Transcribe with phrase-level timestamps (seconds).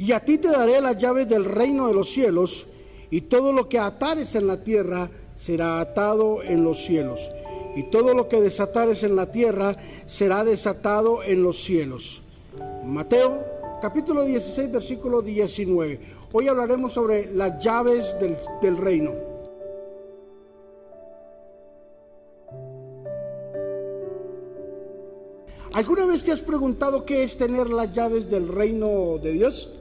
[0.00, 2.66] Y a ti te daré las llaves del reino de los cielos,
[3.10, 7.30] y todo lo que atares en la tierra será atado en los cielos,
[7.76, 9.76] y todo lo que desatares en la tierra
[10.06, 12.22] será desatado en los cielos.
[12.82, 13.44] Mateo
[13.82, 16.00] capítulo 16, versículo 19.
[16.32, 19.12] Hoy hablaremos sobre las llaves del, del reino.
[25.74, 29.72] ¿Alguna vez te has preguntado qué es tener las llaves del reino de Dios?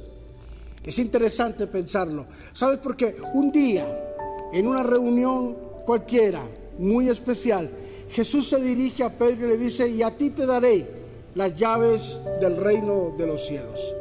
[0.83, 2.25] Es interesante pensarlo.
[2.53, 3.15] ¿Sabes por qué?
[3.33, 3.85] Un día,
[4.53, 5.55] en una reunión
[5.85, 6.41] cualquiera,
[6.77, 7.69] muy especial,
[8.09, 10.87] Jesús se dirige a Pedro y le dice, y a ti te daré
[11.35, 13.95] las llaves del reino de los cielos.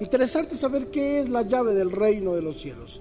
[0.00, 3.00] Interesante saber qué es la llave del reino de los cielos.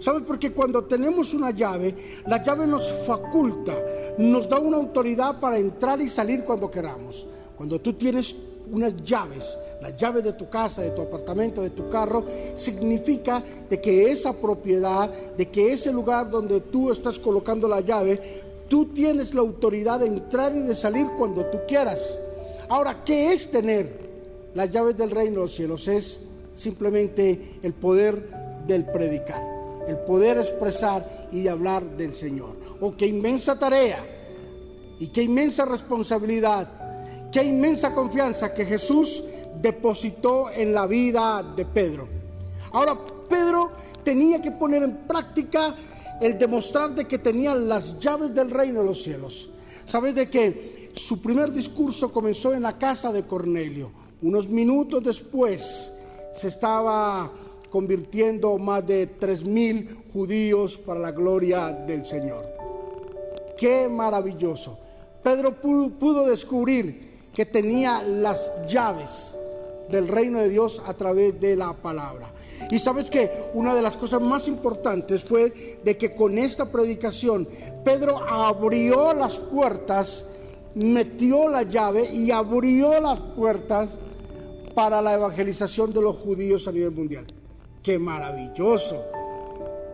[0.00, 0.22] ¿Sabes?
[0.26, 1.94] Porque cuando tenemos una llave,
[2.26, 3.74] la llave nos faculta,
[4.18, 7.26] nos da una autoridad para entrar y salir cuando queramos.
[7.56, 8.34] Cuando tú tienes
[8.72, 12.24] unas llaves, la llave de tu casa, de tu apartamento, de tu carro,
[12.54, 18.20] significa de que esa propiedad, de que ese lugar donde tú estás colocando la llave,
[18.68, 22.18] tú tienes la autoridad de entrar y de salir cuando tú quieras.
[22.68, 24.10] Ahora, ¿qué es tener
[24.54, 25.88] las llaves del reino de los cielos?
[25.88, 26.20] Es
[26.54, 28.28] simplemente el poder
[28.66, 29.42] del predicar,
[29.88, 32.56] el poder expresar y de hablar del Señor.
[32.80, 33.98] Oh, qué inmensa tarea
[35.00, 36.68] y qué inmensa responsabilidad
[37.32, 39.22] Qué inmensa confianza que Jesús
[39.60, 42.08] depositó en la vida de Pedro.
[42.72, 43.70] Ahora, Pedro
[44.02, 45.74] tenía que poner en práctica
[46.20, 49.50] el demostrar de que tenía las llaves del reino de los cielos.
[49.86, 53.92] Sabes de que su primer discurso comenzó en la casa de Cornelio.
[54.22, 55.92] Unos minutos después
[56.32, 57.30] se estaba
[57.70, 62.44] convirtiendo más de tres mil judíos para la gloria del Señor.
[63.56, 64.78] Qué maravilloso.
[65.22, 69.36] Pedro pudo descubrir que tenía las llaves
[69.90, 72.32] del reino de Dios a través de la palabra.
[72.70, 77.48] Y sabes que una de las cosas más importantes fue de que con esta predicación
[77.84, 80.26] Pedro abrió las puertas,
[80.74, 83.98] metió la llave y abrió las puertas
[84.74, 87.26] para la evangelización de los judíos a nivel mundial.
[87.82, 89.04] ¡Qué maravilloso!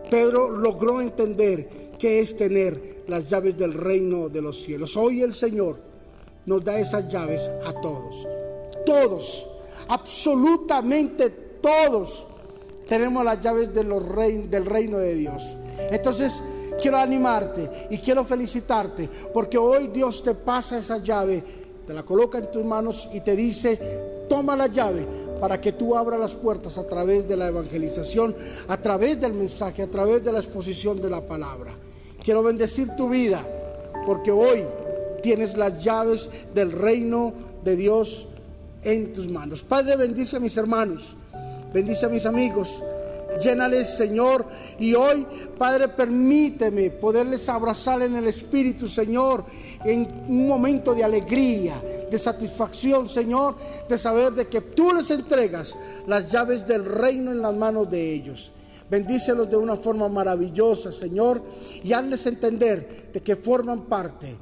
[0.09, 4.95] Pedro logró entender qué es tener las llaves del reino de los cielos.
[4.95, 5.79] Hoy el Señor
[6.47, 8.27] nos da esas llaves a todos.
[8.85, 9.47] Todos,
[9.89, 11.29] absolutamente
[11.61, 12.25] todos
[12.87, 15.57] tenemos las llaves del reino de Dios.
[15.91, 16.41] Entonces,
[16.81, 21.43] quiero animarte y quiero felicitarte porque hoy Dios te pasa esa llave,
[21.85, 25.05] te la coloca en tus manos y te dice, toma la llave
[25.41, 28.33] para que tú abras las puertas a través de la evangelización,
[28.69, 31.73] a través del mensaje, a través de la exposición de la palabra.
[32.23, 33.45] Quiero bendecir tu vida
[34.05, 34.63] porque hoy
[35.21, 37.33] tienes las llaves del reino
[37.63, 38.27] de Dios
[38.83, 39.63] en tus manos.
[39.63, 41.15] Padre, bendice a mis hermanos,
[41.73, 42.83] bendice a mis amigos.
[43.41, 44.45] Llénales, Señor.
[44.79, 45.25] Y hoy,
[45.57, 49.45] Padre, permíteme poderles abrazar en el Espíritu, Señor,
[49.83, 53.55] en un momento de alegría, de satisfacción, Señor,
[53.87, 55.77] de saber de que tú les entregas
[56.07, 58.51] las llaves del reino en las manos de ellos.
[58.89, 61.41] Bendícelos de una forma maravillosa, Señor,
[61.83, 64.37] y hazles entender de que forman parte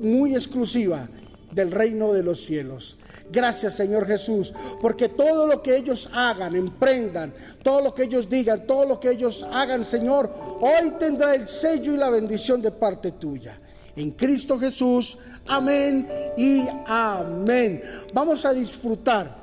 [0.00, 1.08] muy exclusiva
[1.52, 2.98] del reino de los cielos.
[3.30, 8.66] Gracias Señor Jesús, porque todo lo que ellos hagan, emprendan, todo lo que ellos digan,
[8.66, 13.12] todo lo que ellos hagan, Señor, hoy tendrá el sello y la bendición de parte
[13.12, 13.58] tuya.
[13.96, 15.18] En Cristo Jesús,
[15.48, 16.06] amén
[16.36, 17.80] y amén.
[18.14, 19.36] Vamos a disfrutar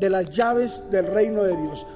[0.00, 1.86] de las llaves del reino de Dios.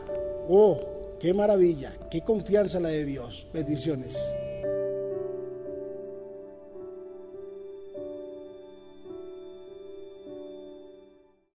[0.49, 3.47] Oh, qué maravilla, qué confianza la de Dios.
[3.55, 4.19] Bendiciones.